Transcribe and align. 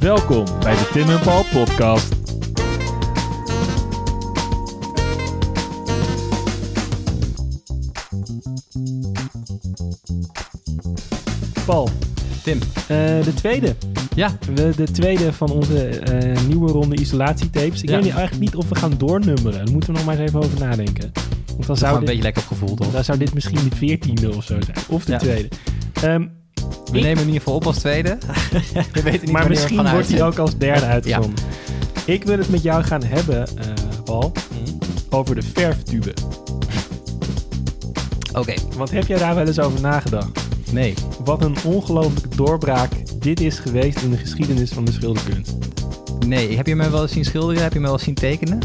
Welkom 0.00 0.44
bij 0.60 0.74
de 0.74 0.88
Tim 0.92 1.08
en 1.10 1.20
Paul 1.20 1.44
podcast. 1.52 2.16
Paul, 11.66 11.88
Tim. 12.42 12.58
eh, 12.88 12.96
de 13.24 13.32
tweede. 13.34 13.74
Ja, 14.14 14.38
De, 14.54 14.72
de 14.76 14.90
tweede 14.90 15.32
van 15.32 15.50
onze 15.50 15.86
eh, 15.88 16.42
nieuwe 16.46 16.70
ronde 16.72 16.96
isolatietapes. 16.96 17.82
Ik 17.82 17.88
Ja. 17.88 17.94
weet 17.94 18.04
niet, 18.04 18.14
eigenlijk 18.14 18.40
niet 18.44 18.54
of 18.56 18.68
we 18.68 18.74
gaan 18.74 18.94
doornummeren. 18.98 19.52
Daar 19.64 19.70
moeten 19.72 19.90
we 19.92 19.96
nog 19.96 20.06
maar 20.06 20.18
eens 20.18 20.28
even 20.28 20.42
over 20.42 20.58
nadenken. 20.58 21.12
Want 21.46 21.66
dan 21.66 21.76
zou 21.76 21.78
zou, 21.78 21.92
een 21.92 21.98
dit, 21.98 22.08
beetje 22.08 22.22
lekker 22.22 22.42
gevoeld 22.42 22.78
hoor. 22.78 22.92
dan 22.92 23.04
zou 23.04 23.18
dit 23.18 23.34
misschien 23.34 23.68
de 23.68 23.76
veertiende 23.76 24.28
of 24.36 24.44
zo 24.44 24.56
zijn. 24.60 24.76
Of 24.88 25.04
de 25.04 25.12
Ja. 25.12 25.18
tweede. 25.18 25.48
Ehm, 26.02 26.26
We 26.90 26.96
ik- 26.98 27.02
nemen 27.04 27.18
in 27.20 27.26
ieder 27.26 27.40
geval 27.42 27.54
op 27.54 27.66
als 27.66 27.78
tweede. 27.78 28.18
we 28.92 29.02
weten 29.02 29.20
niet 29.20 29.30
maar 29.30 29.48
misschien 29.48 29.90
wordt 29.90 30.08
hij 30.08 30.22
ook 30.22 30.38
als 30.38 30.56
derde 30.58 30.86
uitgezonden. 30.86 31.44
Ik 32.04 32.24
wil 32.24 32.38
het 32.38 32.50
met 32.50 32.62
jou 32.62 32.82
gaan 32.84 33.02
hebben, 33.04 33.46
eh, 33.46 33.64
Paul, 34.04 34.32
Mhm. 34.50 34.74
over 35.10 35.34
de 35.34 35.42
verftube. 35.42 36.12
Oké, 38.32 38.54
Want 38.76 38.90
heb 38.90 39.06
jij 39.06 39.18
daar 39.18 39.34
wel 39.34 39.46
eens 39.46 39.58
over 39.60 39.80
nagedacht? 39.80 40.46
nee. 40.72 40.94
Wat 41.24 41.42
een 41.44 41.56
ongelooflijke 41.64 42.36
doorbraak 42.36 42.90
dit 43.22 43.40
is 43.40 43.58
geweest 43.58 44.00
in 44.02 44.10
de 44.10 44.16
geschiedenis 44.16 44.70
van 44.70 44.84
de 44.84 44.92
schilderkunst. 44.92 45.56
Nee, 46.26 46.56
heb 46.56 46.66
je 46.66 46.76
me 46.76 46.90
wel 46.90 47.02
eens 47.02 47.12
zien 47.12 47.24
schilderen? 47.24 47.62
Heb 47.62 47.72
je 47.72 47.78
me 47.78 47.84
wel 47.84 47.94
eens 47.94 48.02
zien 48.04 48.14
tekenen? 48.14 48.58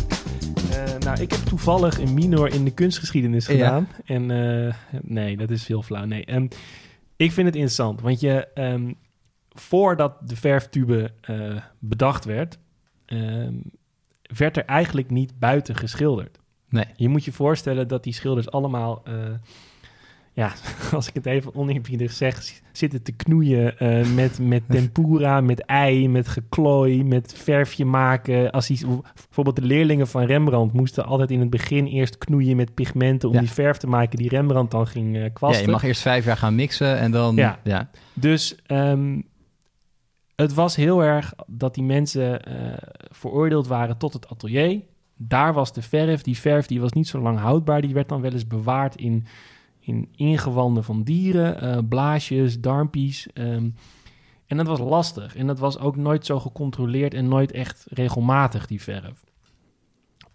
Eh, 0.72 0.78
nou, 1.00 1.22
ik 1.22 1.32
heb 1.32 1.40
toevallig 1.46 2.00
een 2.00 2.14
minor 2.14 2.54
in 2.54 2.64
de 2.64 2.72
kunstgeschiedenis 2.72 3.46
Ja. 3.46 3.52
gedaan. 3.54 3.88
En 4.06 4.32
eh, 4.32 4.74
nee, 5.02 5.38
dat 5.38 5.50
is 5.50 5.68
heel 5.68 5.82
flauw. 5.82 6.06
Nee, 6.06 6.26
Ehm, 6.26 6.48
ik 7.24 7.32
vind 7.32 7.48
het 7.48 7.56
interessant, 7.56 8.02
want 8.02 8.20
je, 8.20 8.48
ehm, 8.54 8.94
voordat 9.50 10.30
de 10.30 10.36
verftube 10.36 11.12
eh, 11.22 11.56
bedacht 11.80 12.26
werd, 12.26 12.60
ehm, 13.06 13.56
werd 14.22 14.58
er 14.58 14.66
eigenlijk 14.66 15.10
niet 15.10 15.40
buiten 15.40 15.76
geschilderd. 15.76 16.40
Nee. 16.70 16.86
Je 16.96 17.10
moet 17.10 17.26
je 17.26 17.32
voorstellen 17.32 17.88
dat 17.88 18.04
die 18.04 18.14
schilders 18.14 18.52
allemaal, 18.52 19.02
eh, 19.04 19.14
ja, 20.36 20.54
als 20.94 21.08
ik 21.08 21.14
het 21.14 21.26
even 21.26 21.56
oneerbiedig 21.56 22.12
zeg, 22.12 22.62
zitten 22.72 23.04
te 23.04 23.12
knoeien 23.12 23.78
eh, 23.80 24.06
met, 24.14 24.40
met 24.40 24.64
tempura, 24.70 25.42
met 25.42 25.60
ei, 25.66 26.10
met 26.10 26.28
geklooi, 26.28 27.04
met 27.04 27.34
verfje 27.38 27.86
maken. 27.86 28.52
Als 28.52 28.68
die, 28.68 28.86
bijvoorbeeld 29.14 29.56
de 29.56 29.62
leerlingen 29.62 30.08
van 30.08 30.24
Rembrandt 30.24 30.74
moesten 30.74 31.06
altijd 31.06 31.32
in 31.32 31.40
het 31.40 31.50
begin 31.50 31.86
eerst 31.86 32.18
knoeien 32.18 32.56
met 32.56 32.74
pigmenten 32.74 33.30
om 33.30 33.36
Ja. 33.36 33.42
die 33.42 33.52
verf 33.52 33.78
te 33.78 33.88
maken 33.88 34.18
die 34.18 34.30
Rembrandt 34.30 34.72
dan 34.72 34.88
ging 34.88 35.16
eh, 35.16 35.22
Ja, 35.22 35.30
kwasten. 35.30 35.66
je 35.66 35.72
mag 35.72 35.84
eerst 35.84 36.02
vijf 36.02 36.26
jaar 36.26 36.38
gaan 36.38 36.56
mixen 36.56 36.98
en 36.98 37.12
dan... 37.12 37.36
Ja. 37.36 37.60
ja. 37.64 37.90
Dus 38.14 38.56
ehm, 38.66 39.20
het 40.36 40.54
was 40.54 40.76
heel 40.76 41.04
erg 41.04 41.34
dat 41.48 41.74
die 41.74 41.84
mensen 41.84 42.44
eh, 42.46 42.78
veroordeeld 43.12 43.68
waren 43.68 43.98
tot 43.98 44.14
het 44.14 44.30
atelier. 44.30 44.82
Daar 45.18 45.54
was 45.54 45.74
de 45.74 45.82
verf. 45.82 46.22
Die 46.22 46.38
verf 46.38 46.66
die 46.66 46.82
was 46.82 46.92
niet 46.92 47.08
zo 47.08 47.20
lang 47.20 47.40
houdbaar. 47.40 47.82
Die 47.82 47.94
werd 47.94 48.10
dan 48.10 48.22
wel 48.22 48.32
eens 48.32 48.48
bewaard 48.48 48.96
in, 48.96 49.26
in 49.86 50.10
ingewanden 50.16 50.84
van 50.84 51.04
dieren, 51.04 51.62
eh, 51.62 51.78
blaasjes, 51.90 52.60
darmpies. 52.60 53.28
ehm. 53.34 53.70
en 54.46 54.58
dat 54.58 54.68
was 54.68 54.80
lastig. 54.80 55.36
En 55.36 55.48
dat 55.48 55.60
was 55.60 55.80
ook 55.80 55.96
nooit 55.96 56.26
zo 56.26 56.40
gecontroleerd 56.40 57.14
en 57.14 57.28
nooit 57.28 57.52
echt 57.52 57.86
regelmatig, 57.90 58.68
die 58.68 58.82
verf. 58.82 59.24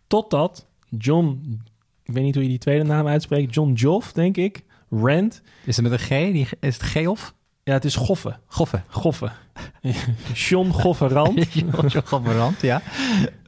Totdat 0.07 0.67
John, 0.99 1.61
ik 2.03 2.13
weet 2.13 2.25
niet 2.25 2.35
hoe 2.35 2.43
je 2.43 2.49
die 2.49 2.59
tweede 2.59 2.85
naam 2.85 3.07
uitspreekt, 3.07 3.55
John 3.55 3.73
Joff, 3.73 4.13
denk 4.13 4.37
ik, 4.37 4.65
Rand. 4.91 5.43
Is 5.65 5.77
het 5.77 5.89
met 5.89 5.93
een 5.93 6.07
G? 6.07 6.09
Die, 6.09 6.49
is 6.61 6.75
het 6.75 6.83
G-of? 6.83 7.35
Ja, 7.65 7.73
het 7.73 7.85
is 7.85 7.97
Goffe. 7.97 8.39
Goffe. 8.47 8.83
Goffe. 8.89 9.31
John 10.49 10.71
Gofferand. 10.71 11.53
John 11.53 12.01
Gofferand, 12.05 12.61
ja. 12.61 12.83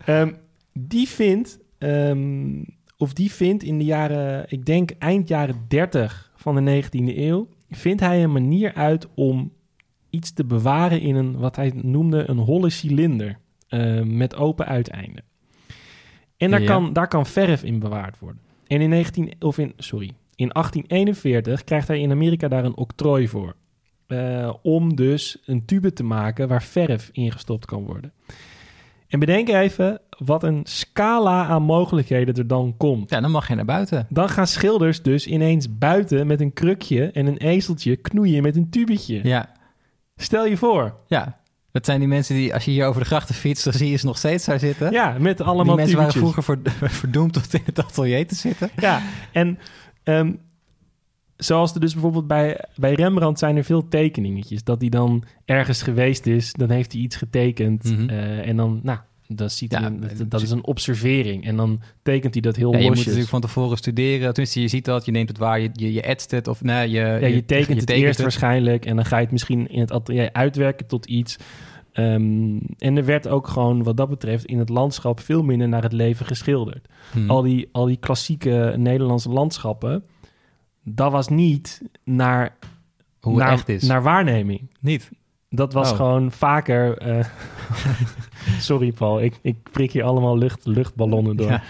Ehm, 0.05 0.33
die 0.73 1.09
vindt, 1.09 1.59
ehm, 1.79 2.63
of 3.01 3.13
die 3.13 3.33
vindt 3.33 3.63
in 3.63 3.79
de 3.79 3.85
jaren, 3.85 4.45
ik 4.49 4.67
denk 4.67 4.91
eind 4.99 5.29
jaren 5.29 5.65
30 5.69 6.33
van 6.35 6.65
de 6.65 6.83
19e 6.83 7.17
eeuw, 7.17 7.49
vindt 7.71 8.01
hij 8.01 8.23
een 8.23 8.33
manier 8.33 8.75
uit 8.75 9.09
om 9.15 9.53
iets 10.11 10.33
te 10.33 10.45
bewaren 10.45 11.01
in 11.01 11.15
een, 11.17 11.39
wat 11.39 11.57
hij 11.57 11.73
noemde, 11.75 12.29
een 12.29 12.39
holle 12.39 12.71
cilinder 12.71 13.39
ehm, 13.69 14.17
met 14.17 14.37
open 14.37 14.67
uiteinden. 14.67 15.25
En 16.37 16.51
daar, 16.51 16.61
Ja. 16.61 16.67
kan, 16.67 16.93
daar 16.93 17.09
kan 17.09 17.27
verf 17.27 17.63
in 17.63 17.79
bewaard 17.79 18.19
worden. 18.19 18.41
En 18.67 18.81
in 18.81 18.89
19, 18.89 19.33
of 19.39 19.59
in, 19.59 19.73
sorry, 19.77 20.11
in 20.35 20.49
1841 20.53 21.65
krijgt 21.65 21.89
hij 21.89 22.01
in 22.01 22.11
Amerika 22.11 22.49
daar 22.49 22.65
een 22.65 22.77
octrooi 22.77 23.29
voor. 23.29 23.55
Eh, 24.07 24.55
om 24.63 24.97
dus 24.97 25.43
een 25.45 25.65
tube 25.65 25.93
te 25.93 26.03
maken 26.03 26.49
waar 26.49 26.63
verf 26.63 27.09
ingestopt 27.13 27.67
kan 27.67 27.85
worden. 27.85 28.13
En 29.09 29.19
bedenk 29.19 29.49
even 29.49 30.01
wat 30.25 30.43
een 30.43 30.61
scala 30.65 31.47
aan 31.47 31.63
mogelijkheden 31.63 32.35
er 32.35 32.47
dan 32.47 32.75
komt. 32.77 33.11
Ja, 33.11 33.21
dan 33.21 33.31
mag 33.31 33.49
je 33.49 33.55
naar 33.55 33.65
buiten. 33.65 34.07
Dan 34.09 34.29
gaan 34.29 34.47
schilders 34.47 35.03
dus 35.03 35.27
ineens 35.27 35.79
buiten 35.79 36.27
met 36.27 36.41
een 36.41 36.53
krukje 36.53 37.11
en 37.11 37.27
een 37.27 37.37
ezeltje 37.37 37.97
knoeien 37.97 38.43
met 38.43 38.57
een 38.57 38.71
tubetje. 38.71 39.21
Ja. 39.23 39.53
Stel 40.17 40.47
je 40.47 40.57
voor. 40.57 40.95
Ja. 41.07 41.39
Dat 41.73 41.85
zijn 41.85 41.99
die 41.99 42.09
mensen 42.09 42.35
die, 42.35 42.55
als 42.55 42.65
je 42.65 42.71
hier 42.71 42.87
over 42.87 43.01
de 43.01 43.07
grachten 43.07 43.35
fietst, 43.35 43.65
dan 43.65 43.73
zie 43.73 43.91
je 43.91 43.97
ze 43.97 44.07
nog 44.07 44.19
steeds 44.19 44.45
daar 44.45 44.59
zitten. 44.59 44.93
Ja, 44.93 45.17
met 45.19 45.37
die 45.37 45.47
allemaal 45.47 45.77
mensen 45.77 45.97
waren 45.97 46.13
vroeger 46.13 46.43
ver- 46.43 46.61
verdoemd 47.03 47.33
tot 47.33 47.55
in 47.55 47.63
het 47.65 47.79
atelier 47.85 48.27
te 48.27 48.35
zitten. 48.35 48.71
Ja, 48.77 49.03
en 49.33 49.59
ehm, 50.03 50.33
zoals 51.37 51.75
er 51.75 51.81
dus 51.81 51.93
bijvoorbeeld 51.93 52.27
bij, 52.27 52.65
bij 52.77 52.95
Rembrandt 52.95 53.39
zijn 53.39 53.57
er 53.57 53.65
veel 53.65 53.89
tekeningetjes. 53.89 54.65
Dat 54.65 54.81
hij 54.81 54.91
dan 54.91 55.25
ergens 55.45 55.83
geweest 55.83 56.27
is, 56.27 56.53
dan 56.53 56.71
heeft 56.71 56.93
hij 56.93 57.01
iets 57.01 57.17
getekend. 57.17 57.85
Mhm. 57.85 58.09
eh, 58.09 58.49
en 58.49 58.57
dan, 58.57 58.81
nou, 58.83 58.99
dat, 59.37 59.53
ziet 59.53 59.73
Ja, 59.73 59.91
dat, 59.91 60.31
dat 60.31 60.43
is 60.43 60.51
een 60.51 60.65
observering. 60.65 61.45
En 61.45 61.57
dan 61.57 61.81
tekent 62.03 62.35
hij 62.35 62.43
dat 62.43 62.57
heel 62.57 62.73
Ja, 62.73 62.79
je 62.79 62.87
moet 62.87 62.97
natuurlijk 62.97 63.29
van 63.29 63.41
tevoren 63.41 63.77
studeren. 63.77 64.29
Tenminste, 64.29 64.61
je 64.61 64.69
ziet 64.69 64.85
dat, 64.85 65.05
je 65.05 65.11
neemt 65.11 65.29
het 65.29 65.39
waar, 65.39 65.61
je, 65.61 65.71
je, 65.73 65.93
je 65.93 66.03
etst 66.03 66.31
het 66.31 66.49
of 66.49 66.63
nee, 66.63 66.91
je, 66.91 67.01
Ja, 67.01 67.27
je 67.27 67.45
tekent 67.45 67.81
het 67.81 67.91
eerst 67.91 68.21
waarschijnlijk 68.21 68.87
en 68.87 68.97
dan 68.97 69.05
ga 69.05 69.17
je 69.17 69.23
het 69.23 69.33
misschien 69.33 69.69
in 69.69 69.81
het 69.81 69.93
atelier 69.93 70.33
uitwerken 70.33 70.87
tot 70.87 71.07
iets. 71.07 71.37
Ehm, 71.93 72.59
en 72.79 72.97
er 72.97 73.05
werd 73.05 73.29
ook 73.29 73.49
gewoon 73.49 73.83
wat 73.83 73.97
dat 73.97 74.09
betreft 74.09 74.45
in 74.45 74.59
het 74.59 74.69
landschap 74.69 75.21
veel 75.21 75.43
minder 75.43 75.69
naar 75.69 75.83
het 75.83 75.93
leven 75.93 76.27
geschilderd. 76.27 76.89
Hmm. 77.13 77.31
Al, 77.31 77.43
die, 77.43 77.69
al 77.73 77.85
die 77.85 77.97
klassieke 77.97 78.75
Nederlandse 78.77 79.29
landschappen, 79.29 80.05
dat 80.85 81.13
was 81.13 81.29
niet 81.29 81.83
naar, 82.05 82.57
Hoe 83.21 83.37
naar, 83.37 83.51
het 83.51 83.59
echt 83.59 83.69
is. 83.69 83.83
naar 83.83 84.03
waarneming. 84.03 84.71
Niet. 84.81 85.11
Dat 85.53 85.73
was 85.73 85.91
Oh. 85.91 85.97
gewoon 85.97 86.33
vaker... 86.33 86.99
eh, 86.99 87.25
sorry 88.59 88.93
Paul, 88.93 89.21
ik, 89.23 89.39
ik 89.43 89.57
prik 89.71 89.93
hier 89.93 90.05
allemaal 90.05 90.39
lucht, 90.39 90.67
luchtballonnen 90.67 91.37
door. 91.37 91.49
Ja. 91.51 91.63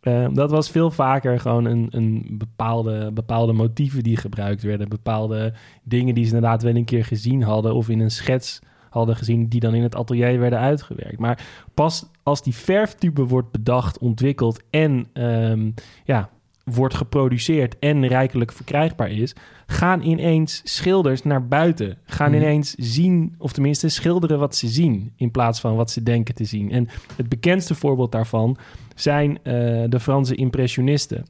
Eh, 0.00 0.26
dat 0.32 0.50
was 0.50 0.70
veel 0.70 0.90
vaker 0.90 1.40
gewoon 1.40 1.64
een, 1.64 1.86
een 1.90 2.26
bepaalde, 2.30 3.10
bepaalde 3.12 3.52
motieven 3.52 4.02
die 4.02 4.16
gebruikt 4.16 4.62
werden. 4.62 4.88
Bepaalde 4.88 5.52
dingen 5.82 6.14
die 6.14 6.24
ze 6.24 6.34
inderdaad 6.34 6.62
wel 6.62 6.74
een 6.74 6.84
keer 6.84 7.04
gezien 7.04 7.42
hadden 7.42 7.74
of 7.74 7.88
in 7.88 8.00
een 8.00 8.10
schets 8.10 8.60
hadden 8.90 9.16
gezien, 9.16 9.48
die 9.48 9.60
dan 9.60 9.74
in 9.74 9.82
het 9.82 9.94
atelier 9.96 10.38
werden 10.40 10.58
uitgewerkt. 10.58 11.18
Maar 11.18 11.44
pas 11.74 12.06
als 12.22 12.42
die 12.42 12.54
verftube 12.54 13.24
wordt 13.26 13.50
bedacht, 13.50 13.98
ontwikkeld 13.98 14.62
en 14.70 15.06
ehm, 15.12 15.70
ja, 16.04 16.28
wordt 16.64 16.94
geproduceerd 16.94 17.78
en 17.78 18.06
rijkelijk 18.06 18.52
verkrijgbaar 18.52 19.10
is, 19.10 19.34
gaan 19.66 20.00
ineens 20.02 20.60
schilders 20.64 21.22
naar 21.22 21.48
buiten. 21.48 21.98
Gaan 22.04 22.30
Mhm. 22.30 22.40
ineens 22.40 22.74
zien, 22.74 23.34
of 23.38 23.52
tenminste 23.52 23.88
schilderen 23.88 24.38
wat 24.38 24.56
ze 24.56 24.68
zien, 24.68 25.12
in 25.16 25.30
plaats 25.30 25.60
van 25.60 25.76
wat 25.76 25.90
ze 25.90 26.02
denken 26.02 26.34
te 26.34 26.44
zien. 26.44 26.70
En 26.70 26.88
het 27.16 27.28
bekendste 27.28 27.74
voorbeeld 27.74 28.12
daarvan 28.12 28.56
zijn 28.94 29.38
eh, 29.42 29.52
de 29.88 30.00
Franse 30.00 30.34
impressionisten. 30.34 31.24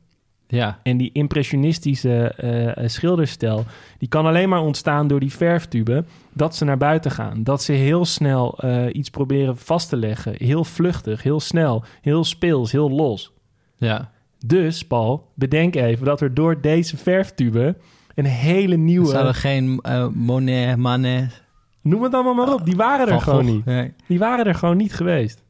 Ja. 0.47 0.78
En 0.83 0.97
die 0.97 1.11
impressionistische 1.12 2.25
eh, 2.34 2.89
schilderstijl, 2.89 3.65
die 3.99 4.09
kan 4.09 4.27
alleen 4.27 4.49
maar 4.49 4.61
ontstaan 4.62 5.06
door 5.06 5.21
die 5.21 5.33
verftube, 5.33 6.04
dat 6.33 6.57
ze 6.57 6.65
naar 6.65 6.77
buiten 6.78 7.10
gaan. 7.10 7.42
Dat 7.42 7.63
ze 7.63 7.72
heel 7.72 8.04
snel 8.04 8.59
eh, 8.59 8.86
iets 8.92 9.10
proberen 9.10 9.57
vast 9.57 9.89
te 9.89 9.97
leggen. 9.97 10.34
Heel 10.36 10.65
vluchtig, 10.65 11.22
heel 11.22 11.41
snel, 11.41 11.84
heel 12.01 12.25
speels, 12.25 12.72
heel 12.72 12.91
los. 12.91 13.33
Ja. 13.77 14.13
Dus, 14.47 14.87
Paul, 14.87 15.31
bedenk 15.35 15.75
even 15.75 16.05
dat 16.05 16.21
er 16.21 16.35
door 16.35 16.61
deze 16.61 16.97
verftube 16.97 17.77
een 18.15 18.25
hele 18.25 18.77
nieuwe... 18.77 19.07
zouden 19.07 19.35
geen 19.35 19.79
eh 19.83 20.07
Monet, 20.09 20.77
Manet... 20.77 21.43
Noem 21.83 22.03
het 22.03 22.15
allemaal 22.15 22.35
maar 22.35 22.53
op, 22.53 22.65
die 22.65 22.77
waren 22.77 23.09
er 23.09 23.21
gewoon 23.21 23.45
niet. 23.45 23.65
Nee. 23.65 23.95
Die 24.07 24.19
waren 24.19 24.47
er 24.47 24.55
gewoon 24.55 24.77
niet 24.77 24.95
geweest. 24.95 25.43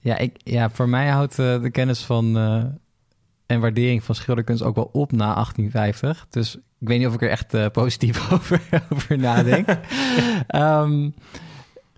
Ja, 0.00 0.18
ik, 0.18 0.36
ja, 0.36 0.70
voor 0.70 0.88
mij 0.88 1.08
houdt 1.08 1.38
eh, 1.38 1.62
de 1.62 1.70
kennis 1.70 2.04
van 2.04 2.36
eh, 2.36 2.64
en 3.46 3.60
waardering 3.60 4.04
van 4.04 4.14
schilderkunst 4.14 4.62
ook 4.62 4.74
wel 4.74 4.90
op 4.92 5.12
na 5.12 5.34
1850. 5.34 6.26
Dus 6.30 6.56
ik 6.56 6.88
weet 6.88 6.98
niet 6.98 7.06
of 7.08 7.14
ik 7.14 7.22
er 7.22 7.30
echt 7.30 7.72
positief 7.72 8.32
over, 8.32 8.60
over 8.92 9.18
nadenk. 9.18 9.68
Ehm, 10.46 11.10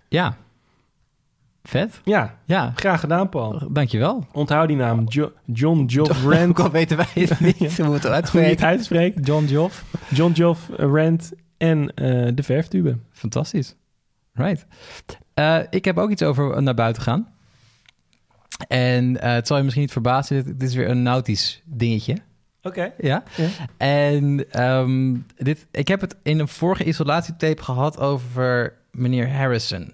ja, 0.09 0.37
vet. 1.67 1.99
Ja, 2.03 2.37
Ja, 2.45 2.71
graag 2.75 2.99
gedaan, 2.99 3.29
Paul. 3.29 3.61
dankjewel. 3.71 4.27
Onthoud 4.31 4.67
die 4.67 4.77
naam, 4.77 5.03
Jo- 5.07 5.31
John 5.45 5.83
Joff 5.85 6.23
Rand. 6.23 6.49
Ook 6.49 6.59
al 6.59 6.71
weten 6.71 6.97
wij 6.97 7.05
het 7.13 7.39
niet 7.39 7.57
hoe 7.59 7.67
het 7.67 7.77
Hoe 7.77 7.87
je 7.87 7.93
het 7.93 8.05
uitspreken. 8.05 8.65
uitspreekt. 8.67 9.27
John 9.27 9.45
Joff. 9.45 9.85
John 10.09 10.31
Joff 10.31 10.69
Rand 10.77 11.31
en 11.57 11.93
eh, 11.93 12.31
de 12.35 12.43
verftube. 12.43 12.97
Fantastisch. 13.11 13.75
Right. 14.33 14.65
Eh, 15.33 15.57
ik 15.69 15.85
heb 15.85 15.97
ook 15.97 16.09
iets 16.09 16.23
over 16.23 16.63
naar 16.63 16.73
buiten 16.73 17.01
gaan. 17.03 17.27
En 18.67 19.21
eh, 19.21 19.33
het 19.33 19.47
zal 19.47 19.57
je 19.57 19.63
misschien 19.63 19.83
niet 19.83 19.91
verbazen, 19.93 20.43
dit, 20.57 20.63
is 20.69 20.75
weer 20.75 20.89
een 20.89 21.03
nautisch 21.03 21.61
dingetje. 21.65 22.17
Oké. 22.61 22.91
Ja. 22.97 23.23
Ja. 23.35 23.47
En 23.77 24.45
ehm, 24.51 25.15
dit, 25.37 25.65
ik 25.71 25.87
heb 25.87 26.01
het 26.01 26.15
in 26.23 26.39
een 26.39 26.47
vorige 26.47 26.83
isolatietape 26.83 27.63
gehad 27.63 27.99
over 27.99 28.73
meneer 28.91 29.31
Harrison. 29.35 29.93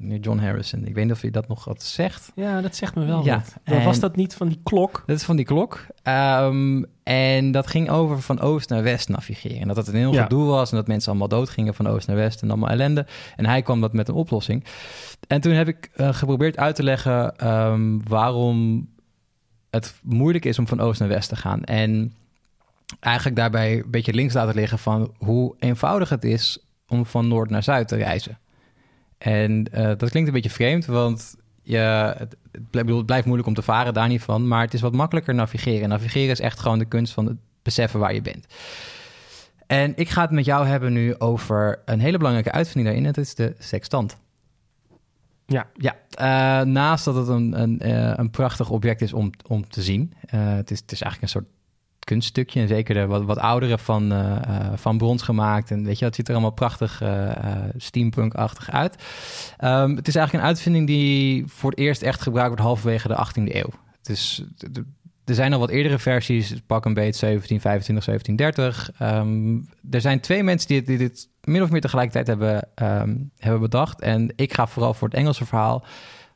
Meneer 0.00 0.18
John 0.18 0.38
Harrison. 0.38 0.86
Ik 0.86 0.94
weet 0.94 1.04
niet 1.04 1.12
of 1.12 1.22
je 1.22 1.30
dat 1.30 1.48
nog 1.48 1.64
wat 1.64 1.82
zegt. 1.82 2.32
Ja, 2.34 2.60
dat 2.60 2.76
zegt 2.76 2.94
me 2.94 3.04
wel 3.04 3.24
Ja, 3.24 3.42
Was 3.64 4.00
dat 4.00 4.16
niet 4.16 4.34
van 4.34 4.48
die 4.48 4.60
klok? 4.62 5.02
Dat 5.06 5.16
is 5.16 5.22
van 5.24 5.36
die 5.36 5.44
klok. 5.44 5.86
Ehm, 6.02 6.82
en 7.02 7.50
dat 7.52 7.66
ging 7.66 7.90
over 7.90 8.22
van 8.22 8.40
oost 8.40 8.68
naar 8.68 8.82
west 8.82 9.08
navigeren. 9.08 9.60
En 9.60 9.68
dat 9.68 9.76
het 9.76 9.88
een 9.88 9.94
heel 9.94 10.12
Ja. 10.12 10.22
gedoe 10.22 10.46
was 10.46 10.70
en 10.70 10.76
dat 10.76 10.86
mensen 10.86 11.08
allemaal 11.10 11.28
doodgingen 11.28 11.74
van 11.74 11.86
oost 11.86 12.06
naar 12.06 12.16
west 12.16 12.42
en 12.42 12.48
allemaal 12.48 12.68
ellende. 12.70 13.06
En 13.36 13.46
hij 13.46 13.62
kwam 13.62 13.80
dat 13.80 13.92
met 13.92 14.08
een 14.08 14.14
oplossing. 14.14 14.64
En 15.26 15.40
toen 15.40 15.52
heb 15.52 15.68
ik 15.68 15.90
eh, 15.94 16.14
geprobeerd 16.14 16.56
uit 16.56 16.74
te 16.76 16.82
leggen 16.82 17.36
ehm, 17.36 17.98
waarom 18.08 18.88
het 19.70 19.94
moeilijk 20.02 20.44
is 20.44 20.58
om 20.58 20.66
van 20.68 20.80
oost 20.80 21.00
naar 21.00 21.08
west 21.08 21.28
te 21.28 21.36
gaan. 21.36 21.64
En 21.64 22.14
eigenlijk 23.00 23.36
daarbij 23.36 23.76
een 23.78 23.90
beetje 23.90 24.14
links 24.14 24.34
laten 24.34 24.54
liggen 24.54 24.78
van 24.78 25.14
hoe 25.18 25.54
eenvoudig 25.58 26.08
het 26.08 26.24
is 26.24 26.58
om 26.88 27.06
van 27.06 27.28
noord 27.28 27.50
naar 27.50 27.62
zuid 27.62 27.88
te 27.88 27.96
reizen. 27.96 28.38
En 29.18 29.72
eh, 29.72 29.86
dat 29.86 30.10
klinkt 30.10 30.28
een 30.28 30.34
beetje 30.34 30.50
vreemd, 30.50 30.86
want 30.86 31.36
je, 31.62 31.76
het, 31.76 32.18
het, 32.18 32.36
blijft, 32.52 32.70
bedoel, 32.70 32.96
het 32.96 33.06
blijft 33.06 33.24
moeilijk 33.24 33.48
om 33.48 33.54
te 33.54 33.62
varen, 33.62 33.94
daar 33.94 34.08
niet 34.08 34.22
van. 34.22 34.48
Maar 34.48 34.60
het 34.62 34.74
is 34.74 34.80
wat 34.80 34.92
makkelijker 34.92 35.34
navigeren. 35.34 35.88
Navigeren 35.88 36.30
is 36.30 36.40
echt 36.40 36.60
gewoon 36.60 36.78
de 36.78 36.84
kunst 36.84 37.12
van 37.12 37.26
het 37.26 37.36
beseffen 37.62 38.00
waar 38.00 38.14
je 38.14 38.22
bent. 38.22 38.46
En 39.66 39.92
ik 39.96 40.08
ga 40.08 40.22
het 40.22 40.30
met 40.30 40.44
jou 40.44 40.66
hebben 40.66 40.92
nu 40.92 41.18
over 41.18 41.82
een 41.84 42.00
hele 42.00 42.16
belangrijke 42.16 42.52
uitvinding 42.52 42.86
daarin. 42.86 43.06
En 43.06 43.12
dat 43.12 43.24
is 43.24 43.34
de 43.34 43.54
sextant. 43.58 44.18
Ja. 45.46 45.66
Ja, 45.74 45.96
eh, 46.10 46.66
naast 46.66 47.04
dat 47.04 47.14
het 47.14 47.28
een, 47.28 47.60
een, 47.60 47.80
eh, 47.80 48.12
een 48.16 48.30
prachtig 48.30 48.70
object 48.70 49.00
is 49.00 49.12
om, 49.12 49.30
om 49.46 49.68
te 49.68 49.82
zien. 49.82 50.12
het, 50.26 50.70
is, 50.70 50.80
het 50.80 50.92
is 50.92 51.00
eigenlijk 51.02 51.22
een 51.22 51.40
soort 51.40 51.57
kunststukje. 52.08 52.60
En 52.60 52.68
zeker 52.68 52.94
de 52.94 53.06
wat, 53.06 53.24
wat 53.24 53.38
oudere 53.38 53.78
van, 53.78 54.12
eh, 54.12 54.36
eh, 54.36 54.72
van 54.74 54.98
brons 54.98 55.22
gemaakt. 55.22 55.70
En 55.70 55.84
weet 55.84 55.98
je, 55.98 56.04
het 56.04 56.14
ziet 56.14 56.26
er 56.28 56.32
allemaal 56.32 56.50
prachtig 56.50 57.02
eh, 57.02 57.30
steampunk-achtig 57.76 58.70
uit. 58.70 58.96
Ehm, 59.56 59.96
het 59.96 60.08
is 60.08 60.14
eigenlijk 60.14 60.44
een 60.44 60.50
uitvinding 60.50 60.86
die 60.86 61.44
voor 61.46 61.70
het 61.70 61.78
eerst 61.78 62.02
echt 62.02 62.20
gebruikt 62.20 62.48
wordt 62.48 62.64
halverwege 62.64 63.08
de 63.08 63.14
18e 63.14 63.54
eeuw. 63.56 63.70
Het 64.02 64.08
er 65.24 65.34
zijn 65.34 65.52
al 65.52 65.58
wat 65.58 65.70
eerdere 65.70 65.98
versies, 65.98 66.54
pak 66.66 66.84
een 66.84 66.94
beet 66.94 67.16
1725, 67.16 68.04
1730. 68.04 68.90
Ehm, 68.98 69.56
er 69.90 70.00
zijn 70.00 70.20
twee 70.20 70.42
mensen 70.42 70.68
die, 70.68 70.82
die 70.82 70.98
dit 70.98 71.28
min 71.44 71.62
of 71.62 71.70
meer 71.70 71.80
tegelijkertijd 71.80 72.26
hebben, 72.26 72.68
ehm, 72.74 73.16
hebben 73.38 73.60
bedacht. 73.60 74.00
En 74.00 74.32
ik 74.36 74.54
ga 74.54 74.66
vooral 74.66 74.94
voor 74.94 75.08
het 75.08 75.16
Engelse 75.16 75.46
verhaal. 75.46 75.84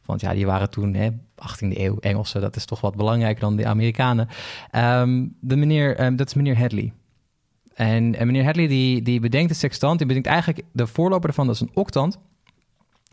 Want 0.05 0.21
ja, 0.21 0.35
die 0.35 0.47
waren 0.47 0.71
toen 0.71 0.95
hè, 0.95 1.09
18e 1.35 1.79
eeuw 1.79 1.99
Engelsen. 2.01 2.41
Dat 2.41 2.57
is 2.57 2.65
toch 2.65 2.81
wat 2.81 2.97
belangrijker 2.97 3.41
dan 3.41 3.57
de 3.57 3.67
Amerikanen. 3.67 4.29
Ehm, 4.71 5.27
de 5.41 5.57
meneer, 5.57 5.97
ehm, 5.97 6.17
dat 6.17 6.27
is 6.27 6.35
meneer 6.35 6.59
Hadley. 6.59 6.93
En, 7.75 8.15
en 8.17 8.27
meneer 8.27 8.45
Hadley 8.45 8.67
die, 8.67 9.03
die 9.03 9.21
bedenkt 9.21 9.49
de 9.49 9.55
sextant. 9.55 9.99
Die 9.99 10.07
bedenkt 10.07 10.29
eigenlijk 10.29 10.63
de 10.73 10.87
voorloper 10.87 11.29
ervan, 11.29 11.47
dat 11.47 11.55
is 11.55 11.61
een 11.61 11.71
octant. 11.75 12.19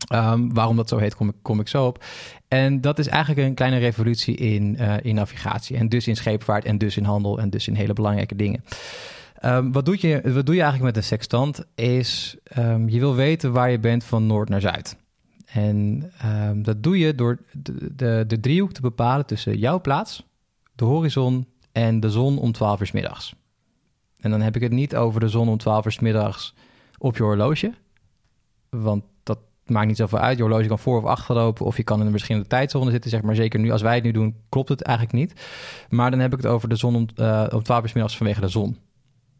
Ehm, 0.08 0.48
waarom 0.48 0.76
dat 0.76 0.88
zo 0.88 0.98
heet, 0.98 1.16
kom 1.42 1.60
ik, 1.60 1.68
zo 1.68 1.86
op. 1.86 2.04
En 2.48 2.80
dat 2.80 2.98
is 2.98 3.06
eigenlijk 3.06 3.46
een 3.46 3.54
kleine 3.54 3.78
revolutie 3.78 4.34
in, 4.34 4.76
eh, 4.76 4.94
in 5.02 5.14
navigatie. 5.14 5.76
En 5.76 5.88
dus 5.88 6.08
in 6.08 6.16
scheepvaart 6.16 6.64
en 6.64 6.78
dus 6.78 6.96
in 6.96 7.04
handel 7.04 7.38
en 7.38 7.50
dus 7.50 7.68
in 7.68 7.74
hele 7.74 7.92
belangrijke 7.92 8.36
dingen. 8.36 8.64
Wat, 9.72 9.84
doe 9.84 9.96
je, 10.00 10.32
wat 10.32 10.46
doe 10.46 10.54
je 10.54 10.62
eigenlijk 10.62 10.94
met 10.94 10.96
een 10.96 11.08
sextant? 11.08 11.64
Is 11.74 12.36
je 12.86 12.98
wil 12.98 13.14
weten 13.14 13.52
waar 13.52 13.70
je 13.70 13.78
bent 13.78 14.04
van 14.04 14.26
noord 14.26 14.48
naar 14.48 14.60
zuid. 14.60 14.96
En 15.52 16.10
ehm, 16.18 16.62
dat 16.62 16.82
doe 16.82 16.98
je 16.98 17.14
door 17.14 17.38
de, 17.52 17.94
de, 17.94 18.24
de 18.26 18.40
driehoek 18.40 18.72
te 18.72 18.80
bepalen 18.80 19.26
tussen 19.26 19.58
jouw 19.58 19.80
plaats, 19.80 20.26
de 20.74 20.84
horizon 20.84 21.46
en 21.72 22.00
de 22.00 22.10
zon 22.10 22.38
om 22.38 22.52
12 22.52 22.80
uur 22.80 22.86
's 22.86 22.92
middags. 22.92 23.34
En 24.20 24.30
dan 24.30 24.40
heb 24.40 24.56
ik 24.56 24.62
het 24.62 24.72
niet 24.72 24.96
over 24.96 25.20
de 25.20 25.28
zon 25.28 25.48
om 25.48 25.58
12 25.58 25.84
uur 25.84 25.92
's 25.92 25.98
middags 25.98 26.54
op 26.98 27.16
je 27.16 27.22
horloge. 27.22 27.74
Want 28.68 29.04
dat 29.22 29.38
maakt 29.66 29.86
niet 29.86 29.96
zoveel 29.96 30.18
uit. 30.18 30.36
Je 30.36 30.42
horloge 30.42 30.68
kan 30.68 30.78
voor 30.78 30.98
of 30.98 31.04
achter 31.04 31.34
lopen 31.34 31.66
of 31.66 31.76
je 31.76 31.84
kan 31.84 32.00
in 32.00 32.06
een 32.06 32.12
verschillende 32.12 32.48
tijdzone 32.48 32.90
zitten. 32.90 33.10
Zeg 33.10 33.22
maar 33.22 33.34
zeker 33.34 33.60
nu, 33.60 33.70
als 33.70 33.82
wij 33.82 33.94
het 33.94 34.04
nu 34.04 34.12
doen, 34.12 34.36
klopt 34.48 34.68
het 34.68 34.82
eigenlijk 34.82 35.18
niet. 35.18 35.46
Maar 35.88 36.10
dan 36.10 36.20
heb 36.20 36.32
ik 36.32 36.38
het 36.38 36.46
over 36.46 36.68
de 36.68 36.76
zon 36.76 36.94
om, 36.94 37.06
eh, 37.14 37.46
om 37.52 37.62
12 37.62 37.82
uur 37.82 37.88
's 37.88 37.92
middags 37.92 38.16
vanwege 38.16 38.40
de 38.40 38.48
zon. 38.48 38.76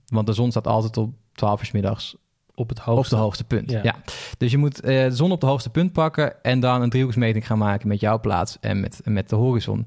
Want 0.06 0.26
de 0.26 0.32
zon 0.32 0.50
staat 0.50 0.66
altijd 0.66 0.96
op 0.96 1.14
12 1.32 1.60
uur 1.60 1.66
's 1.66 1.72
middags 1.72 2.16
Op 2.60 2.68
het 2.68 2.78
op 2.78 2.84
hoogste. 2.84 3.14
de 3.14 3.20
hoogste 3.20 3.44
punt. 3.44 3.70
Ja. 3.70 3.80
Ja. 3.82 3.94
Dus 4.38 4.50
je 4.50 4.58
moet 4.58 4.80
eh, 4.80 5.04
de 5.04 5.14
zon 5.16 5.32
op 5.32 5.40
de 5.40 5.46
hoogste 5.46 5.70
punt 5.70 5.92
pakken 5.92 6.42
en 6.42 6.60
dan 6.60 6.82
een 6.82 6.90
driehoeksmeting 6.90 7.46
gaan 7.46 7.58
maken 7.58 7.88
met 7.88 8.00
jouw 8.00 8.20
plaats 8.20 8.56
en 8.60 8.80
met, 8.80 9.00
met 9.04 9.28
de 9.28 9.36
horizon. 9.36 9.86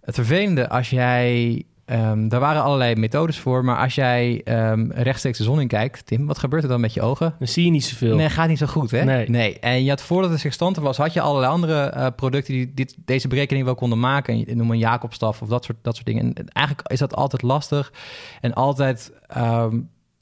Het 0.00 0.14
vervelende 0.14 0.68
als 0.68 0.90
jij, 0.90 1.62
ehm, 1.84 2.28
daar 2.28 2.40
waren 2.40 2.62
allerlei 2.62 2.96
methodes 2.96 3.38
voor, 3.38 3.64
maar 3.64 3.78
als 3.78 3.94
jij 3.94 4.40
ehm, 4.44 4.90
rechtstreeks 4.90 5.38
de 5.38 5.44
zon 5.44 5.60
in 5.60 5.68
kijkt, 5.68 6.06
Tim, 6.06 6.26
wat 6.26 6.38
gebeurt 6.38 6.62
er 6.62 6.68
dan 6.68 6.80
met 6.80 6.94
je 6.94 7.02
ogen? 7.02 7.34
Dan 7.38 7.48
zie 7.48 7.64
je 7.64 7.70
niet 7.70 7.84
zoveel. 7.84 8.16
Nee, 8.16 8.28
gaat 8.28 8.48
niet 8.48 8.58
zo 8.58 8.66
goed, 8.66 8.90
hè? 8.90 9.24
Nee. 9.26 9.58
En 9.58 9.84
je 9.84 9.90
had 9.90 10.02
voordat 10.02 10.30
het 10.30 10.40
sextante 10.40 10.80
was, 10.80 10.96
had 10.96 11.12
je 11.12 11.20
allerlei 11.20 11.52
andere 11.52 11.80
eh, 11.80 12.06
producten 12.16 12.54
die 12.54 12.74
dit, 12.74 12.96
deze 13.04 13.28
berekening 13.28 13.64
wel 13.64 13.74
konden 13.74 14.00
maken. 14.00 14.46
En 14.46 14.56
noem 14.56 14.70
een 14.70 14.78
Jacobstaf 14.78 15.42
of 15.42 15.48
dat 15.48 15.64
soort, 15.64 15.78
dat 15.82 15.94
soort 15.94 16.06
dingen. 16.06 16.32
En 16.34 16.48
eigenlijk 16.48 16.90
is 16.90 16.98
dat 16.98 17.14
altijd 17.14 17.42
lastig. 17.42 17.92
En 18.40 18.54
altijd 18.54 19.12
ehm, 19.26 19.78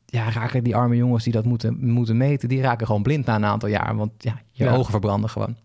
ja, 0.06 0.30
raken 0.30 0.64
die 0.64 0.76
arme 0.76 0.96
jongens 0.96 1.24
die 1.24 1.32
dat 1.32 1.44
moeten, 1.44 1.76
moeten 1.80 2.16
meten, 2.16 2.48
die 2.48 2.60
raken 2.60 2.86
gewoon 2.86 3.02
blind 3.02 3.26
na 3.26 3.34
een 3.34 3.44
aantal 3.44 3.68
jaar. 3.68 3.96
Want 3.96 4.10
ja, 4.18 4.40
je 4.50 4.64
Ja. 4.64 4.74
ogen 4.74 4.90
verbranden 4.90 5.30
gewoon. 5.30 5.56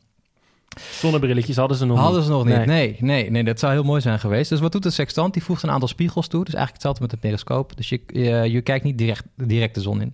Zonnebrilletjes 0.91 1.55
hadden 1.55 1.77
ze 1.77 1.85
nog 1.85 1.97
Hadden 1.99 2.17
niet. 2.17 2.25
ze 2.25 2.31
nog 2.31 2.45
niet. 2.45 2.55
Nee. 2.55 2.65
Nee. 2.65 2.97
nee, 2.99 3.29
nee, 3.31 3.43
dat 3.43 3.59
zou 3.59 3.73
heel 3.73 3.83
mooi 3.83 4.01
zijn 4.01 4.19
geweest. 4.19 4.49
Dus 4.49 4.59
wat 4.59 4.71
doet 4.71 4.83
de 4.83 4.89
sextant? 4.89 5.33
Die 5.33 5.43
voegt 5.43 5.63
een 5.63 5.69
aantal 5.71 5.88
spiegels 5.88 6.27
toe. 6.27 6.43
Dus 6.45 6.53
eigenlijk 6.53 6.73
hetzelfde 6.83 7.01
met 7.01 7.11
een 7.13 7.19
periscoop. 7.29 7.77
Dus 7.77 7.89
je, 7.89 8.01
je, 8.07 8.51
je 8.51 8.61
kijkt 8.61 8.83
niet 8.83 8.97
direct, 8.97 9.23
direct 9.35 9.75
de 9.75 9.81
zon 9.81 10.01
in. 10.01 10.13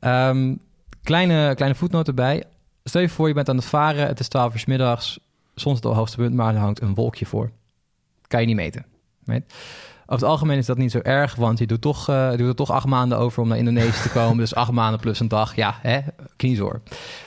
Ehm, 0.00 0.54
kleine, 1.02 1.54
kleine 1.54 1.76
voetnoot 1.78 2.08
erbij. 2.08 2.44
Stel 2.84 3.00
je 3.00 3.08
voor, 3.08 3.28
je 3.28 3.34
bent 3.34 3.48
aan 3.48 3.56
het 3.56 3.64
varen. 3.64 4.06
Het 4.06 4.20
is 4.20 4.28
12 4.28 4.54
uur 4.54 4.64
middags. 4.66 5.18
Op 5.64 5.74
het 5.74 5.84
hoogste 5.84 6.16
punt, 6.16 6.34
maar 6.34 6.54
er 6.54 6.60
hangt 6.60 6.80
een 6.82 6.94
wolkje 6.94 7.26
voor. 7.26 7.50
Kan 8.26 8.40
je 8.40 8.46
niet 8.46 8.56
meten. 8.56 8.84
Over 10.10 10.22
het 10.24 10.34
algemeen 10.34 10.58
is 10.58 10.66
dat 10.66 10.78
niet 10.78 10.90
zo 10.90 10.98
erg, 11.02 11.34
want 11.34 11.58
je 11.58 11.66
doet, 11.66 11.80
toch, 11.80 12.08
eh, 12.08 12.30
je 12.30 12.36
doet 12.36 12.48
er 12.48 12.54
toch 12.54 12.70
acht 12.70 12.86
maanden 12.86 13.18
over 13.18 13.42
om 13.42 13.48
naar 13.48 13.58
Indonesië 13.58 14.02
te 14.02 14.10
komen. 14.10 14.36
dus 14.36 14.54
acht 14.54 14.70
maanden 14.70 15.00
plus 15.00 15.20
een 15.20 15.28
dag, 15.28 15.56
ja, 15.56 15.78
hè, 15.82 16.00
kniezoor. 16.36 16.80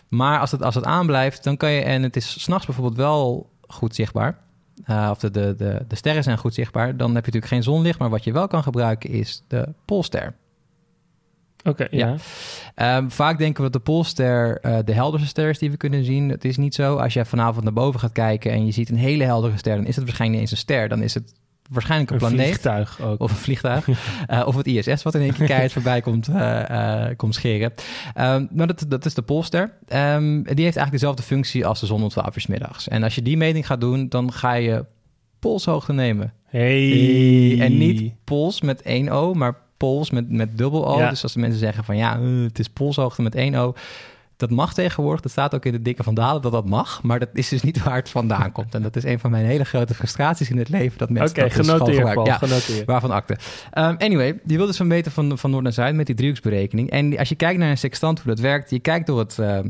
Maar 0.10 0.40
als 0.40 0.52
het, 0.52 0.64
als 0.64 0.76
het 0.76 0.84
aanblijft, 0.84 1.44
dan 1.44 1.58
kan 1.58 1.72
je, 1.72 1.82
en 1.82 2.04
het 2.04 2.16
is 2.16 2.42
s'nachts 2.42 2.66
bijvoorbeeld 2.66 2.98
wel 2.98 3.50
goed 3.68 3.96
zichtbaar, 3.96 4.38
eh, 4.86 5.08
of 5.12 5.20
de, 5.20 5.32
de, 5.32 5.56
de, 5.58 5.86
de 5.88 5.96
sterren 5.96 6.24
zijn 6.24 6.38
goed 6.38 6.54
zichtbaar, 6.54 6.98
dan 6.98 7.16
heb 7.16 7.26
je 7.26 7.32
natuurlijk 7.32 7.52
geen 7.52 7.64
zonlicht, 7.64 8.00
maar 8.00 8.10
wat 8.10 8.24
je 8.24 8.32
wel 8.32 8.48
kan 8.48 8.64
gebruiken 8.64 9.10
is 9.10 9.44
de 9.48 9.70
Poolster. 9.86 10.36
Oké, 11.64 11.88
ja. 11.90 12.08
Ja. 12.08 12.16
Ehm, 12.76 13.10
vaak 13.10 13.38
denken 13.38 13.64
we 13.64 13.70
dat 13.70 13.86
de 13.86 13.92
Poolster 13.92 14.60
eh, 14.60 14.78
de 14.86 14.94
helderste 14.94 15.28
ster 15.28 15.50
is 15.50 15.60
die 15.60 15.72
we 15.72 15.78
kunnen 15.78 16.06
zien. 16.06 16.30
Het 16.30 16.46
is 16.46 16.58
niet 16.58 16.76
zo. 16.76 16.96
Als 16.96 17.14
je 17.14 17.26
vanavond 17.26 17.64
naar 17.64 17.74
boven 17.74 18.00
gaat 18.00 18.12
kijken 18.12 18.52
en 18.52 18.66
je 18.66 18.72
ziet 18.72 18.90
een 18.90 18.96
hele 18.96 19.24
heldere 19.24 19.58
ster, 19.58 19.76
dan 19.76 19.86
is 19.86 19.96
het 19.96 20.06
waarschijnlijk 20.06 20.42
niet 20.42 20.52
eens 20.52 20.60
een 20.60 20.66
ster. 20.66 20.90
Dan 20.90 21.02
is 21.02 21.14
het 21.14 21.34
waarschijnlijk 21.70 22.12
een, 22.12 22.16
Een 22.16 22.28
planeet. 22.28 22.46
vliegtuig 22.46 23.02
ook. 23.02 23.20
Of 23.20 23.32
een 23.32 23.38
vliegtuig. 23.38 23.88
Eh, 24.28 24.44
of 24.46 24.56
het 24.56 24.68
ISS 24.68 25.04
wat 25.04 25.16
in 25.16 25.22
één 25.22 25.34
keer 25.34 25.48
keihard 25.48 25.72
voorbij 25.72 26.02
komt, 26.02 26.28
eh, 26.28 27.10
eh, 27.10 27.18
komt 27.18 27.36
scheren. 27.36 27.74
Ehm, 28.14 28.46
maar 28.52 28.68
dat, 28.68 28.86
dat 28.88 29.06
is 29.06 29.14
de 29.14 29.22
Poolster. 29.22 29.74
Ehm, 29.88 30.34
die 30.34 30.44
heeft 30.44 30.58
eigenlijk 30.58 30.92
dezelfde 30.92 31.24
functie 31.24 31.66
als 31.66 31.80
de 31.80 31.86
zon 31.86 32.04
om 32.04 32.10
12 32.10 32.38
uur 32.38 32.46
middags. 32.48 32.88
En 32.88 33.04
als 33.04 33.16
je 33.16 33.22
die 33.22 33.38
meting 33.38 33.66
gaat 33.66 33.82
doen, 33.82 34.10
dan 34.10 34.32
ga 34.32 34.54
je 34.54 34.86
polshoogte 35.40 35.94
nemen. 35.94 36.34
Hey. 36.46 37.60
En 37.60 37.78
niet 37.78 38.14
pols 38.24 38.62
met 38.62 38.82
één 38.82 39.10
O, 39.10 39.34
maar 39.34 39.56
pols 39.78 40.10
met, 40.10 40.30
met 40.30 40.58
dubbel 40.58 40.88
O. 40.88 40.98
Ja. 40.98 41.10
Dus 41.10 41.24
als 41.24 41.34
de 41.34 41.40
mensen 41.40 41.60
zeggen 41.60 41.84
van 41.84 41.98
ja, 41.98 42.22
het 42.22 42.60
is 42.60 42.68
polshoogte 42.68 43.22
met 43.22 43.36
één 43.36 43.56
O. 43.56 43.74
Dat 44.48 44.52
mag 44.52 44.74
tegenwoordig. 44.74 45.22
Dat 45.22 45.32
staat 45.32 45.56
ook 45.56 45.66
in 45.66 45.72
de 45.72 45.82
dikke 45.82 46.04
van 46.04 46.14
Dalen 46.14 46.42
dat 46.42 46.52
dat 46.52 46.70
mag. 46.70 47.04
Maar 47.04 47.20
dat 47.20 47.30
is 47.34 47.50
dus 47.50 47.62
niet 47.62 47.84
waar 47.84 47.96
het 47.96 48.10
vandaan 48.10 48.52
komt. 48.52 48.76
En 48.76 48.82
dat 48.82 48.96
is 48.96 49.04
een 49.04 49.20
van 49.20 49.32
mijn 49.32 49.46
hele 49.46 49.64
grote 49.64 49.94
frustraties 49.94 50.50
in 50.50 50.58
het 50.58 50.70
leven. 50.70 50.98
Dat 50.98 51.10
mensen 51.10 51.30
Oké, 51.30 51.48
dat 51.48 51.58
dus 51.58 51.68
genoteerd, 51.68 51.98
gebruiken. 51.98 52.24
Paul. 52.24 52.28
Ja, 52.28 52.38
Genoteerd. 52.38 52.86
Waarvan 52.86 53.12
akte. 53.12 53.38
Ehm, 53.72 53.96
anyway, 53.98 54.40
die 54.44 54.58
wil 54.58 54.66
dus 54.66 54.78
van 54.78 54.88
meten 54.88 55.12
van, 55.12 55.38
van 55.38 55.52
noord 55.52 55.64
naar 55.64 55.74
zuid 55.74 55.96
met 55.96 56.06
die 56.06 56.16
driehoeksberekening. 56.16 56.90
En 56.90 57.18
als 57.18 57.30
je 57.30 57.36
kijkt 57.36 57.60
naar 57.60 57.70
een 57.70 57.78
sextant, 57.78 58.20
hoe 58.20 58.28
dat 58.28 58.40
werkt, 58.40 58.70
je 58.70 58.80
kijkt 58.80 59.08
door 59.08 59.20
het 59.20 59.40
ehm, 59.40 59.70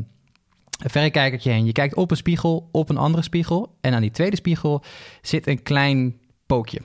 verrekijkertje 0.70 1.50
heen. 1.50 1.64
Je 1.64 1.72
kijkt 1.72 1.94
op 1.94 2.10
een 2.10 2.16
spiegel, 2.16 2.68
op 2.72 2.88
een 2.90 2.98
andere 2.98 3.22
spiegel. 3.22 3.76
En 3.80 3.94
aan 3.94 4.00
die 4.00 4.10
tweede 4.10 4.36
spiegel 4.36 4.84
zit 5.22 5.46
een 5.46 5.62
klein 5.62 6.16
pookje. 6.46 6.80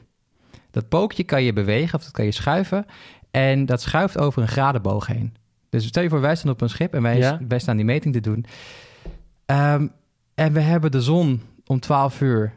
Dat 0.72 0.90
pookje 0.90 1.24
kan 1.24 1.44
je 1.44 1.54
bewegen 1.54 1.98
of 1.98 2.04
dat 2.04 2.12
kan 2.12 2.26
je 2.26 2.32
schuiven. 2.32 2.86
En 3.32 3.66
dat 3.66 3.82
schuift 3.82 4.18
over 4.18 4.42
een 4.42 4.48
gradenboog 4.48 5.08
heen. 5.08 5.34
Dus 5.70 5.86
stel 5.88 6.04
je 6.04 6.10
voor, 6.10 6.22
wij 6.22 6.36
staan 6.36 6.52
op 6.52 6.62
een 6.62 6.70
schip 6.70 6.94
en 6.94 7.02
wij, 7.02 7.18
Ja. 7.18 7.40
wij 7.48 7.60
staan 7.60 7.76
die 7.76 7.86
meting 7.86 8.14
te 8.14 8.20
doen. 8.20 8.46
Ehm, 9.46 9.88
en 10.36 10.54
we 10.54 10.60
hebben 10.60 10.92
de 10.92 11.02
zon 11.02 11.42
om 11.66 11.80
12 11.80 12.22
uur 12.22 12.54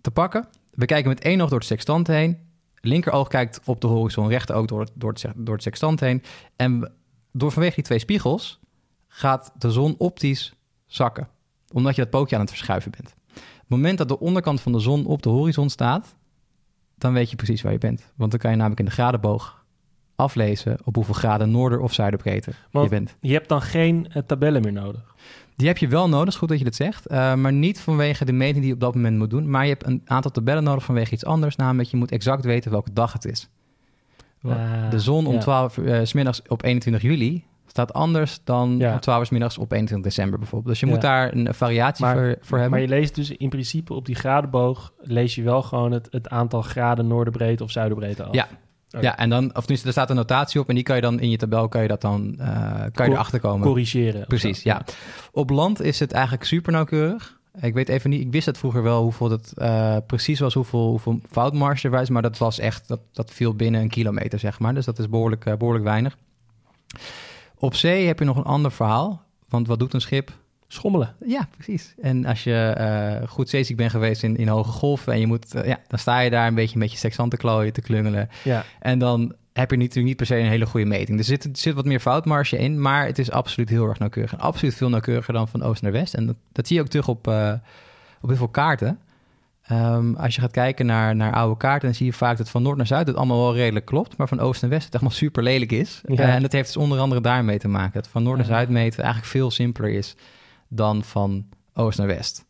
te 0.00 0.10
pakken. 0.10 0.46
We 0.70 0.84
kijken 0.86 1.08
met 1.08 1.20
één 1.20 1.40
oog 1.40 1.48
door 1.48 1.58
het 1.58 1.66
sextant 1.68 2.06
heen. 2.06 2.38
Linkeroog 2.80 3.28
kijkt 3.28 3.60
op 3.64 3.80
de 3.80 3.86
horizon, 3.86 4.28
rechteroog 4.28 4.66
door, 4.66 4.80
het- 4.80 4.90
door, 4.94 5.12
het, 5.12 5.24
door 5.36 5.54
het 5.54 5.62
sextant 5.62 6.00
heen. 6.00 6.22
En 6.56 6.80
we- 6.80 6.90
door 7.32 7.52
vanwege 7.52 7.74
die 7.74 7.84
twee 7.84 7.98
spiegels 7.98 8.60
gaat 9.08 9.52
de 9.58 9.70
zon 9.70 9.94
optisch 9.98 10.54
zakken. 10.86 11.28
Omdat 11.72 11.94
je 11.94 12.00
dat 12.02 12.10
pookje 12.10 12.34
aan 12.34 12.40
het 12.40 12.50
verschuiven 12.50 12.90
bent. 12.90 13.14
Op 13.36 13.40
het 13.60 13.68
moment 13.68 13.98
dat 13.98 14.08
de 14.08 14.18
onderkant 14.20 14.60
van 14.60 14.72
de 14.72 14.78
zon 14.78 15.06
op 15.06 15.22
de 15.22 15.28
horizon 15.28 15.70
staat, 15.70 16.14
dan 16.98 17.12
weet 17.12 17.30
je 17.30 17.36
precies 17.36 17.62
waar 17.62 17.72
je 17.72 17.78
bent. 17.78 18.12
Want 18.16 18.30
dan 18.30 18.40
kan 18.40 18.50
je 18.50 18.56
namelijk 18.56 18.80
in 18.80 18.86
de 18.86 18.92
gradenboog 18.92 19.63
aflezen 20.16 20.76
op 20.84 20.94
hoeveel 20.94 21.14
graden 21.14 21.50
noorder- 21.50 21.80
of 21.80 21.92
zuiderbreedte 21.92 22.52
je 22.70 22.88
bent. 22.88 23.16
Je 23.20 23.32
hebt 23.32 23.48
dan 23.48 23.62
geen 23.62 24.06
eh, 24.12 24.22
tabellen 24.26 24.62
meer 24.62 24.72
nodig. 24.72 25.14
Die 25.56 25.66
heb 25.66 25.78
je 25.78 25.88
wel 25.88 26.08
nodig, 26.08 26.28
is 26.28 26.36
goed 26.36 26.48
dat 26.48 26.58
je 26.58 26.64
dat 26.64 26.74
zegt. 26.74 27.06
eh, 27.06 27.34
maar 27.34 27.52
niet 27.52 27.80
vanwege 27.80 28.24
de 28.24 28.32
meting 28.32 28.58
die 28.58 28.66
je 28.66 28.74
op 28.74 28.80
dat 28.80 28.94
moment 28.94 29.16
moet 29.18 29.30
doen. 29.30 29.50
Maar 29.50 29.62
je 29.62 29.68
hebt 29.70 29.86
een 29.86 30.02
aantal 30.04 30.30
tabellen 30.30 30.64
nodig 30.64 30.84
vanwege 30.84 31.12
iets 31.12 31.24
anders. 31.24 31.56
Namelijk, 31.56 31.88
je 31.88 31.96
moet 31.96 32.10
exact 32.10 32.44
weten 32.44 32.70
welke 32.70 32.92
dag 32.92 33.12
het 33.12 33.24
is. 33.24 33.48
Ah, 34.42 34.90
de 34.90 34.98
zon 35.00 35.26
om 35.26 35.32
ja. 35.34 35.40
12 35.40 35.76
uur 35.76 36.06
's 36.06 36.12
middags 36.12 36.42
op 36.48 36.64
21 36.64 37.02
juli 37.02 37.44
staat 37.66 37.92
anders 37.92 38.40
dan 38.44 38.78
Ja. 38.78 38.92
om 38.92 39.00
12 39.00 39.20
uur 39.20 39.26
's 39.26 39.30
middags 39.30 39.58
op 39.58 39.72
21 39.72 40.08
december 40.12 40.38
bijvoorbeeld. 40.38 40.70
Dus 40.70 40.80
je 40.80 40.86
Ja. 40.86 40.92
moet 40.92 41.02
daar 41.02 41.34
een 41.34 41.54
variatie 41.54 42.04
Maar- 42.04 42.14
voor, 42.16 42.36
voor 42.40 42.58
hebben. 42.58 42.70
Maar 42.70 42.88
je 42.88 42.94
leest 42.94 43.14
dus 43.14 43.30
in 43.30 43.48
principe 43.48 43.94
op 43.94 44.06
die 44.06 44.14
gradenboog... 44.14 44.92
lees 45.00 45.34
je 45.34 45.42
wel 45.42 45.62
gewoon 45.62 45.92
het, 45.92 46.08
het 46.10 46.28
aantal 46.28 46.62
graden 46.62 47.06
noorderbreedte 47.06 47.62
of 47.64 47.70
zuiderbreedte 47.70 48.22
af. 48.24 48.34
Ja. 48.34 48.48
Ja, 49.00 49.16
en 49.16 49.30
dan, 49.30 49.44
of 49.44 49.60
tenminste, 49.60 49.86
er 49.86 49.92
staat 49.92 50.10
een 50.10 50.16
notatie 50.16 50.60
op 50.60 50.68
en 50.68 50.74
die 50.74 50.84
kan 50.84 50.96
je 50.96 51.02
dan 51.02 51.20
in 51.20 51.30
je 51.30 51.36
tabel 51.36 51.68
kan 51.68 51.82
je 51.82 51.88
dat 51.88 52.00
dan 52.00 52.34
eh, 52.38 52.84
kan 52.92 53.06
je 53.06 53.12
erachter 53.12 53.40
komen. 53.40 53.66
Corrigeren. 53.66 54.26
Precies, 54.26 54.62
ja. 54.62 54.84
Op 55.32 55.50
land 55.50 55.82
is 55.82 56.00
het 56.00 56.12
eigenlijk 56.12 56.44
super 56.44 56.72
nauwkeurig. 56.72 57.38
Ik 57.60 57.74
weet 57.74 57.88
even 57.88 58.10
niet, 58.10 58.20
ik 58.20 58.32
wist 58.32 58.46
het 58.46 58.58
vroeger 58.58 58.82
wel 58.82 59.02
hoeveel 59.02 59.30
het 59.30 59.52
eh, 59.52 59.96
precies 60.06 60.40
was, 60.40 60.54
hoeveel, 60.54 60.88
hoeveel 60.88 61.20
foutmarge 61.30 61.86
er 61.86 61.92
was, 61.92 62.08
maar 62.08 62.22
dat 62.22 62.38
was 62.38 62.58
echt, 62.58 62.88
dat, 62.88 63.00
dat 63.12 63.30
viel 63.30 63.54
binnen 63.54 63.80
een 63.80 63.88
kilometer, 63.88 64.38
zeg 64.38 64.58
maar. 64.58 64.74
Dus 64.74 64.84
dat 64.84 64.98
is 64.98 65.08
behoorlijk, 65.08 65.46
eh, 65.46 65.56
behoorlijk 65.56 65.84
weinig. 65.84 66.16
Op 67.58 67.74
zee 67.74 68.06
heb 68.06 68.18
je 68.18 68.24
nog 68.24 68.36
een 68.36 68.44
ander 68.44 68.72
verhaal, 68.72 69.22
want 69.48 69.66
wat 69.66 69.78
doet 69.78 69.94
een 69.94 70.00
schip? 70.00 70.32
Schommelen. 70.68 71.14
Ja, 71.26 71.48
precies. 71.50 71.94
En 72.00 72.24
als 72.24 72.44
je 72.44 72.54
eh, 72.54 73.28
goed 73.28 73.48
zeeziek 73.48 73.76
bent 73.76 73.90
geweest 73.90 74.22
in, 74.22 74.36
in 74.36 74.48
hoge 74.48 74.70
golven 74.70 75.12
en 75.12 75.20
je 75.20 75.26
moet, 75.26 75.54
eh, 75.54 75.66
ja, 75.66 75.78
dan 75.88 75.98
sta 75.98 76.20
je 76.20 76.30
daar 76.30 76.46
een 76.46 76.54
beetje 76.54 76.78
met 76.78 76.92
je 76.92 76.98
sexant 76.98 77.30
te 77.30 77.36
klooien, 77.36 77.72
te 77.72 77.80
klungelen. 77.80 78.28
Ja. 78.44 78.64
En 78.80 78.98
dan 78.98 79.34
heb 79.54 79.70
je 79.70 79.76
natuurlijk 79.76 80.06
niet 80.06 80.16
per 80.16 80.26
se 80.26 80.36
een 80.36 80.48
hele 80.48 80.66
goede 80.66 80.86
meting. 80.86 81.18
Er 81.18 81.24
zit, 81.24 81.44
er 81.44 81.50
zit 81.52 81.74
wat 81.74 81.84
meer 81.84 82.00
foutmarge 82.00 82.58
in, 82.58 82.80
maar 82.80 83.06
het 83.06 83.18
is 83.18 83.30
absoluut 83.30 83.68
heel 83.68 83.88
erg 83.88 83.98
nauwkeurig. 83.98 84.32
En 84.32 84.38
absoluut 84.38 84.74
veel 84.74 84.88
nauwkeuriger 84.88 85.32
dan 85.32 85.48
van 85.48 85.62
oost 85.62 85.82
naar 85.82 85.92
west. 85.92 86.14
En 86.14 86.26
dat, 86.26 86.36
dat 86.52 86.66
zie 86.66 86.76
je 86.76 86.82
ook 86.82 86.88
terug 86.88 87.08
op, 87.08 87.28
eh, 87.28 87.52
op 88.20 88.28
heel 88.28 88.38
veel 88.38 88.48
kaarten. 88.48 88.98
Ehm, 89.62 90.14
als 90.14 90.34
je 90.34 90.40
gaat 90.40 90.50
kijken 90.50 90.86
naar, 90.86 91.16
naar 91.16 91.32
oude 91.32 91.56
kaarten, 91.56 91.88
dan 91.88 91.96
zie 91.96 92.06
je 92.06 92.12
vaak 92.12 92.36
dat 92.36 92.50
van 92.50 92.62
noord 92.62 92.76
naar 92.76 92.86
zuid 92.86 93.06
het 93.06 93.16
allemaal 93.16 93.40
wel 93.40 93.54
redelijk 93.54 93.86
klopt. 93.86 94.16
Maar 94.16 94.28
van 94.28 94.40
oost 94.40 94.60
naar 94.60 94.70
west 94.70 94.84
het 94.84 94.94
allemaal 94.94 95.12
super 95.24 95.42
lelijk 95.42 95.72
is. 95.72 96.00
Ja. 96.06 96.34
En 96.34 96.42
dat 96.42 96.52
heeft 96.52 96.66
dus 96.66 96.76
onder 96.76 96.98
andere 96.98 97.20
daarmee 97.20 97.58
te 97.58 97.68
maken. 97.68 97.92
Dat 97.92 98.08
van 98.08 98.22
noord 98.22 98.36
naar 98.36 98.46
zuid 98.46 98.68
meten 98.68 99.02
eigenlijk 99.02 99.32
veel 99.32 99.50
simpeler 99.50 99.90
is 99.90 100.14
dan 100.74 101.04
van 101.04 101.46
oost 101.74 101.98
naar 101.98 102.06
west. 102.06 102.44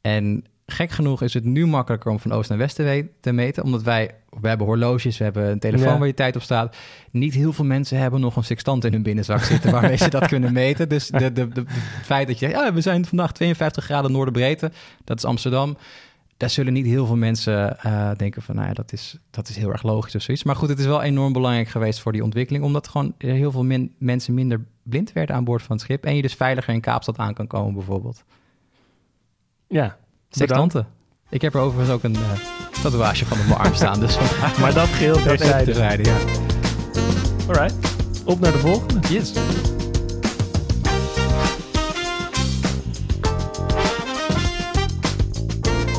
En 0.00 0.44
gek 0.66 0.90
genoeg 0.90 1.22
is 1.22 1.34
het 1.34 1.44
nu 1.44 1.66
makkelijker 1.66 2.10
om 2.10 2.18
van 2.20 2.32
oost 2.32 2.48
naar 2.48 2.58
west 2.58 2.76
te, 2.76 3.08
te 3.20 3.32
meten. 3.32 3.62
Omdat 3.62 3.82
wij, 3.82 4.10
we 4.40 4.48
hebben 4.48 4.66
horloges, 4.66 5.18
we 5.18 5.24
hebben 5.24 5.50
een 5.50 5.58
telefoon 5.58 5.92
Ja. 5.92 5.98
waar 5.98 6.06
je 6.06 6.14
tijd 6.14 6.36
op 6.36 6.42
staat. 6.42 6.76
Niet 7.10 7.34
heel 7.34 7.52
veel 7.52 7.64
mensen 7.64 7.98
hebben 7.98 8.20
nog 8.20 8.36
een 8.36 8.44
sextant 8.44 8.84
in 8.84 8.92
hun 8.92 9.02
binnenzak 9.02 9.40
zitten 9.42 9.72
waarmee 9.72 9.96
ze 9.96 10.10
dat 10.10 10.26
kunnen 10.26 10.52
meten. 10.52 10.88
Dus 10.88 11.08
de, 11.08 11.32
de, 11.32 11.48
de, 11.48 11.64
het 11.66 12.06
feit 12.06 12.26
dat 12.26 12.38
je 12.38 12.46
zegt, 12.46 12.58
ja, 12.60 12.72
we 12.72 12.80
zijn 12.80 13.04
vandaag 13.04 13.32
52 13.32 13.84
graden 13.84 14.12
noorderbreedte, 14.12 14.72
dat 15.04 15.16
is 15.16 15.24
Amsterdam. 15.24 15.76
Daar 16.42 16.50
zullen 16.50 16.72
niet 16.72 16.86
heel 16.86 17.06
veel 17.06 17.16
mensen 17.16 17.80
eh, 17.80 18.10
denken 18.16 18.42
van, 18.42 18.54
nou 18.54 18.66
ja, 18.68 18.72
dat 18.74 18.92
is, 18.92 19.16
dat 19.30 19.48
is 19.48 19.56
heel 19.56 19.70
erg 19.72 19.82
logisch 19.82 20.14
of 20.14 20.22
zoiets. 20.22 20.44
Maar 20.44 20.56
goed, 20.56 20.68
het 20.68 20.78
is 20.78 20.84
wel 20.86 21.02
enorm 21.02 21.32
belangrijk 21.32 21.68
geweest 21.68 22.00
voor 22.00 22.12
die 22.12 22.22
ontwikkeling, 22.24 22.64
omdat 22.64 22.88
gewoon 22.88 23.14
heel 23.18 23.50
veel 23.50 23.64
min- 23.64 23.94
mensen 23.98 24.34
minder 24.34 24.64
blind 24.82 25.12
werden 25.12 25.36
aan 25.36 25.44
boord 25.44 25.62
van 25.62 25.76
het 25.76 25.84
schip. 25.84 26.04
En 26.04 26.16
je 26.16 26.22
dus 26.22 26.34
veiliger 26.34 26.74
in 26.74 26.80
Kaapstad 26.80 27.18
aan 27.18 27.34
kan 27.34 27.46
komen 27.46 27.74
bijvoorbeeld. 27.74 28.24
Ja. 29.68 29.96
Sextanten. 30.28 30.86
Ik 31.28 31.42
heb 31.42 31.54
er 31.54 31.60
overigens 31.60 31.90
ook 31.94 32.02
een 32.02 32.14
eh, 32.14 32.30
tatoeage 32.82 33.26
van 33.26 33.38
op 33.40 33.46
mijn 33.46 33.58
arm 33.58 33.74
staan. 33.74 34.00
Dus 34.00 34.18
Maar 34.60 34.74
dat 34.74 34.88
geheel 34.88 35.16
terzijde. 35.22 35.64
terzijde, 35.64 36.04
ja. 36.04 36.16
Alright. 37.46 37.76
Op 38.24 38.40
naar 38.40 38.52
de 38.52 38.58
volgende. 38.58 39.08
Yes. 39.08 39.32